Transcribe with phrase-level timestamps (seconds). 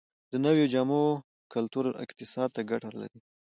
[0.31, 1.03] د نویو جامو
[1.53, 3.19] کلتور اقتصاد ته ګټه لري؟